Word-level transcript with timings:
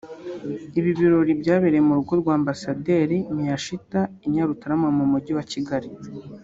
Ibi 0.79 0.91
birori 0.99 1.31
byabereye 1.41 1.81
mu 1.87 1.93
rugo 1.97 2.13
rw’Ambasaderi 2.21 3.17
Miyashita 3.35 3.99
i 4.25 4.27
Nyarutarama 4.33 4.87
mu 4.97 5.05
Mujyi 5.11 5.31
wa 5.37 5.45
Kigali 5.51 5.89